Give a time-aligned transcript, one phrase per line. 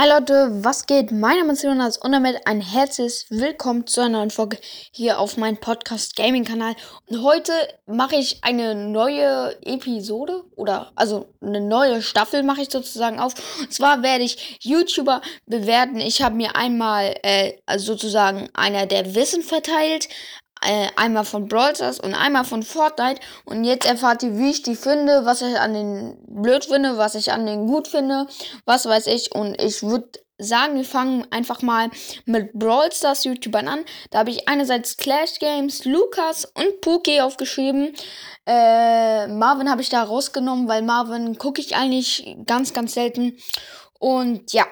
[0.00, 1.12] Hi Leute, was geht?
[1.12, 5.36] Mein Name ist Jonas und damit ein herzliches Willkommen zu einer neuen Folge hier auf
[5.36, 6.74] meinem Podcast Gaming Kanal.
[7.04, 7.52] Und heute
[7.84, 13.34] mache ich eine neue Episode oder also eine neue Staffel mache ich sozusagen auf.
[13.60, 15.98] Und zwar werde ich YouTuber bewerten.
[15.98, 20.08] Ich habe mir einmal äh, also sozusagen einer der Wissen verteilt,
[20.62, 21.72] äh, einmal von Brawl
[22.02, 23.20] und einmal von Fortnite.
[23.44, 27.14] Und jetzt erfahrt ihr, wie ich die finde, was ich an den blöd finde, was
[27.14, 28.26] ich an den gut finde,
[28.64, 29.34] was weiß ich.
[29.34, 30.10] Und ich würde
[30.40, 31.90] sagen, wir fangen einfach mal
[32.24, 33.84] mit Brawl Stars YouTubern an.
[34.10, 37.94] Da habe ich einerseits Clash Games, Lukas und Pookie aufgeschrieben.
[38.46, 43.36] Äh, Marvin habe ich da rausgenommen, weil Marvin gucke ich eigentlich ganz, ganz selten.
[43.98, 44.66] Und ja,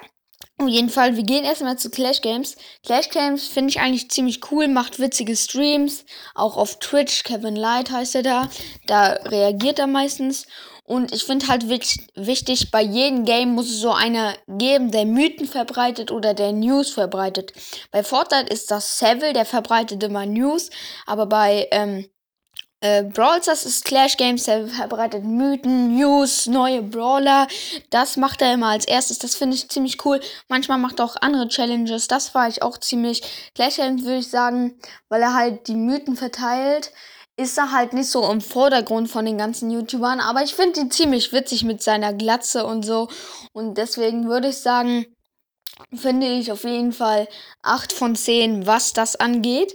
[0.58, 2.56] auf jeden Fall, wir gehen erstmal zu Clash Games.
[2.84, 7.90] Clash Games finde ich eigentlich ziemlich cool, macht witzige Streams, auch auf Twitch, Kevin Light
[7.90, 8.48] heißt er da.
[8.86, 10.46] Da reagiert er meistens.
[10.82, 15.46] Und ich finde halt wichtig, bei jedem Game muss es so einer geben, der Mythen
[15.46, 17.52] verbreitet oder der News verbreitet.
[17.90, 20.70] Bei Fortnite ist das Seville, der verbreitet immer News,
[21.04, 22.09] aber bei ähm,
[22.80, 27.48] äh, Brawl Stars ist Clash Games, der verbreitet Mythen, News, neue Brawler.
[27.90, 29.18] Das macht er immer als erstes.
[29.18, 30.21] Das finde ich ziemlich cool.
[30.48, 32.06] Manchmal macht er auch andere Challenges.
[32.06, 33.23] Das war ich auch ziemlich.
[33.54, 36.93] Clash Games würde ich sagen, weil er halt die Mythen verteilt,
[37.37, 40.21] ist er halt nicht so im Vordergrund von den ganzen YouTubern.
[40.21, 43.09] Aber ich finde ihn ziemlich witzig mit seiner Glatze und so.
[43.52, 45.06] Und deswegen würde ich sagen,
[45.95, 47.29] finde ich auf jeden Fall
[47.62, 49.74] 8 von 10, was das angeht.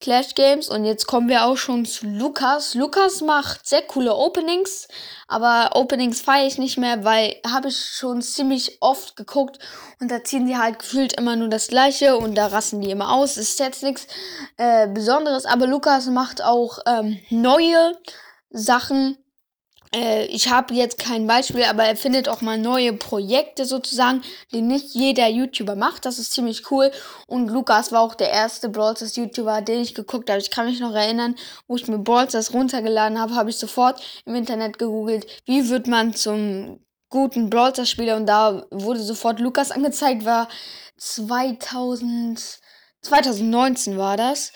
[0.00, 0.68] Clash Games.
[0.68, 2.74] Und jetzt kommen wir auch schon zu Lukas.
[2.74, 4.88] Lukas macht sehr coole Openings,
[5.26, 9.58] aber Openings feiere ich nicht mehr, weil habe ich schon ziemlich oft geguckt
[10.00, 13.12] und da ziehen die halt gefühlt immer nur das gleiche und da rasten die immer
[13.12, 13.36] aus.
[13.36, 14.06] Ist jetzt nichts
[14.56, 17.98] äh, Besonderes, aber Lukas macht auch ähm, neue
[18.50, 19.18] Sachen
[19.94, 24.22] äh, ich habe jetzt kein Beispiel, aber er findet auch mal neue Projekte sozusagen,
[24.52, 26.04] die nicht jeder YouTuber macht.
[26.04, 26.90] Das ist ziemlich cool.
[27.26, 30.40] Und Lukas war auch der erste Brawl Stars YouTuber, den ich geguckt habe.
[30.40, 31.34] Ich kann mich noch erinnern,
[31.66, 36.14] wo ich mir Brawl runtergeladen habe, habe ich sofort im Internet gegoogelt, wie wird man
[36.14, 38.16] zum guten Brawl Stars Spieler.
[38.16, 40.48] Und da wurde sofort Lukas angezeigt, war
[40.98, 42.60] 2000,
[43.02, 44.52] 2019 war das.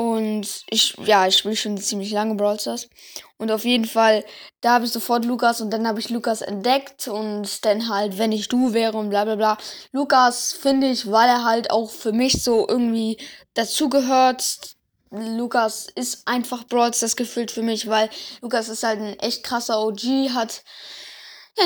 [0.00, 2.88] Und ich, ja, ich spiele schon ziemlich lange Brawl Stars.
[3.36, 4.24] Und auf jeden Fall,
[4.62, 8.32] da habe ich sofort Lukas und dann habe ich Lukas entdeckt und dann halt, wenn
[8.32, 9.58] ich du wäre und bla bla bla.
[9.92, 13.18] Lukas finde ich, weil er halt auch für mich so irgendwie
[13.52, 14.74] dazugehört.
[15.10, 18.08] Lukas ist einfach Brawl Stars gefühlt für mich, weil
[18.40, 20.62] Lukas ist halt ein echt krasser OG, hat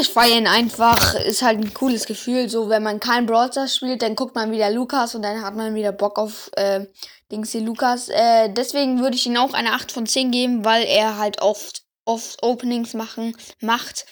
[0.00, 1.14] ich feiere ihn einfach.
[1.14, 2.48] Ist halt ein cooles Gefühl.
[2.48, 5.74] So, wenn man kein Brawl spielt, dann guckt man wieder Lukas und dann hat man
[5.74, 6.86] wieder Bock auf äh,
[7.30, 8.08] Dingsy Lukas.
[8.08, 11.82] Äh, deswegen würde ich ihm auch eine 8 von 10 geben, weil er halt oft,
[12.04, 14.06] oft Openings machen, macht.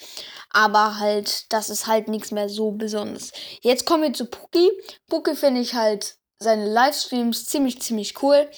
[0.49, 3.31] Aber halt, das ist halt nichts mehr so besonderes.
[3.61, 4.69] Jetzt kommen wir zu Puki.
[5.09, 8.49] Puki finde ich halt seine Livestreams ziemlich, ziemlich cool.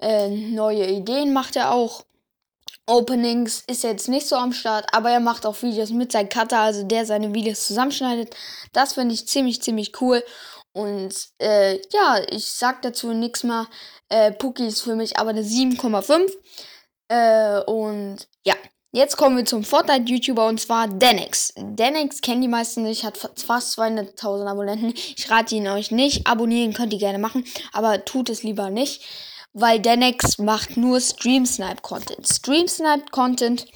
[0.00, 2.04] Äh, neue Ideen macht er auch.
[2.88, 6.58] Openings ist jetzt nicht so am Start, aber er macht auch Videos mit seinem Cutter,
[6.58, 8.34] also der seine Videos zusammenschneidet.
[8.72, 10.24] Das finde ich ziemlich, ziemlich cool.
[10.72, 13.66] Und äh, ja, ich sag dazu nichts mehr.
[14.08, 16.30] Äh, Puki ist für mich aber eine 7,5.
[17.08, 18.54] Äh, und ja,
[18.92, 21.52] jetzt kommen wir zum Fortnite-YouTuber und zwar Denix.
[21.58, 24.94] Denix kennen die meisten nicht, hat fast 200.000 Abonnenten.
[24.94, 26.26] Ich rate ihn euch nicht.
[26.26, 29.02] Abonnieren könnt ihr gerne machen, aber tut es lieber nicht
[29.52, 32.26] weil Denex macht nur Stream Snipe Content.
[32.26, 33.66] Stream Snipe Content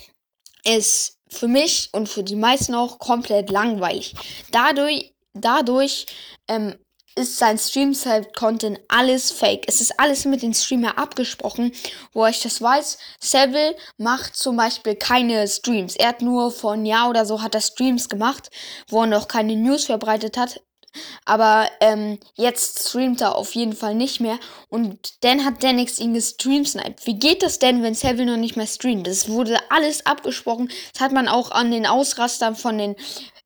[0.64, 4.14] ist für mich und für die meisten auch komplett langweilig.
[4.50, 6.06] Dadurch, dadurch
[6.48, 6.76] ähm,
[7.14, 9.64] ist sein Stream Snipe Content alles fake.
[9.66, 11.72] Es ist alles mit dem Streamer abgesprochen,
[12.12, 12.98] wo ich das weiß.
[13.20, 15.96] Seville macht zum Beispiel keine Streams.
[15.96, 18.50] Er hat nur vor einem Jahr oder so hat er Streams gemacht,
[18.88, 20.60] wo er noch keine News verbreitet hat.
[21.24, 24.38] Aber ähm, jetzt streamt er auf jeden Fall nicht mehr.
[24.68, 27.06] Und dann hat Denix ihn gestreamsniped.
[27.06, 29.06] Wie geht das denn, wenn Seville noch nicht mehr streamt?
[29.06, 30.70] Das wurde alles abgesprochen.
[30.92, 32.96] Das hat man auch an den Ausrastern von den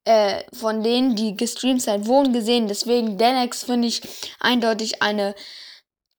[0.05, 2.69] äh, von denen, die gestreamt sind, wurden gesehen.
[2.69, 4.03] Deswegen Denex finde ich
[4.39, 5.35] eindeutig eine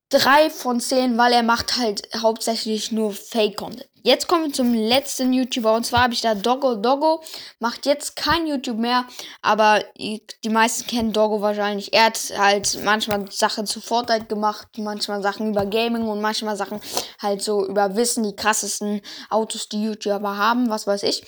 [0.09, 3.89] 3 von 10, weil er macht halt hauptsächlich nur Fake-Content.
[4.03, 6.75] Jetzt kommen wir zum letzten YouTuber und zwar habe ich da Doggo.
[6.75, 7.21] Doggo
[7.59, 9.05] macht jetzt kein YouTube mehr,
[9.41, 11.91] aber die meisten kennen Doggo wahrscheinlich.
[11.93, 16.79] Er hat halt manchmal Sachen zu Fortnite gemacht, manchmal Sachen über Gaming und manchmal Sachen
[17.21, 21.25] halt so über Wissen, die krassesten Autos, die YouTuber haben, was weiß ich.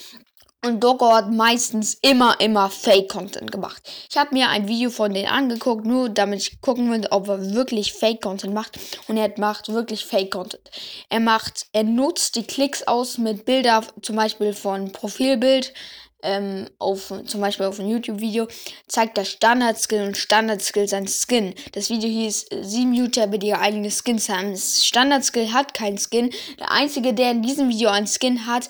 [0.61, 3.81] Und Doggo hat meistens immer, immer Fake-Content gemacht.
[4.09, 7.53] Ich habe mir ein Video von denen angeguckt, nur damit ich gucken will, ob er
[7.53, 8.77] wirklich Fake-Content macht.
[9.07, 10.69] Und er macht wirklich Fake-Content.
[11.09, 15.73] Er macht, er nutzt die Klicks aus mit Bilder, zum Beispiel von Profilbild,
[16.21, 18.47] ähm, auf zum Beispiel auf einem YouTube-Video
[18.87, 21.55] zeigt der Standard-Skill und Standard-Skill sein Skin.
[21.71, 24.51] Das Video hieß 7 YouTuber, die ihre eigenen Skins haben.
[24.51, 26.31] Das Standard-Skill hat keinen Skin.
[26.59, 28.69] Der einzige, der in diesem Video einen Skin hat,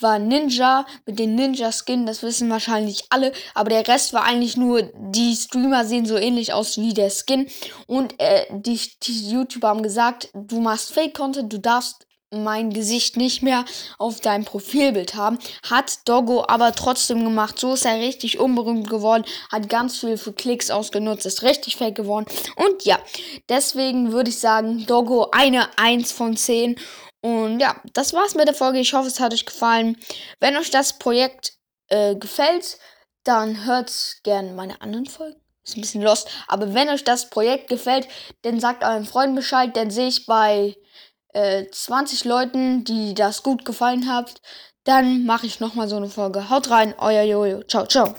[0.00, 2.06] war Ninja mit den Ninja-Skin.
[2.06, 3.32] Das wissen wahrscheinlich alle.
[3.54, 7.48] Aber der Rest war eigentlich nur, die Streamer sehen so ähnlich aus wie der Skin.
[7.86, 13.42] Und äh, die, die YouTuber haben gesagt, du machst Fake-Content, du darfst mein Gesicht nicht
[13.42, 13.64] mehr
[13.98, 15.38] auf deinem Profilbild haben.
[15.62, 17.58] Hat Doggo aber trotzdem gemacht.
[17.58, 19.24] So ist er richtig unberühmt geworden.
[19.50, 21.24] Hat ganz viel für Klicks ausgenutzt.
[21.24, 22.26] Ist richtig fake geworden.
[22.56, 22.98] Und ja,
[23.48, 26.76] deswegen würde ich sagen, Doggo eine 1 von 10.
[27.26, 28.78] Und ja, das war's mit der Folge.
[28.78, 29.96] Ich hoffe, es hat euch gefallen.
[30.38, 31.54] Wenn euch das Projekt
[31.88, 32.78] äh, gefällt,
[33.24, 33.90] dann hört
[34.22, 35.40] gerne meine anderen Folgen.
[35.64, 36.28] Ist ein bisschen lost.
[36.46, 38.06] Aber wenn euch das Projekt gefällt,
[38.42, 39.76] dann sagt euren Freunden Bescheid.
[39.76, 40.76] Dann sehe ich bei
[41.34, 44.40] 20 äh, Leuten, die das gut gefallen hat,
[44.84, 46.48] dann mache ich nochmal so eine Folge.
[46.48, 47.64] Haut rein, euer Jojo.
[47.64, 48.14] Ciao, ciao.